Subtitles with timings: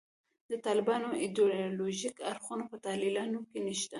[0.49, 3.89] د طالبانو ایدیالوژیک اړخونه په تحلیلونو کې نشته.